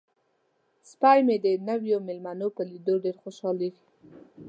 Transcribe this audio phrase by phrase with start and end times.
[0.89, 3.83] سپی مې د نویو میلمنو په لیدو ډیر خوشحالیږي.